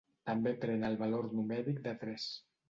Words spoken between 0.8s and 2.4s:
el valor numèric de tres.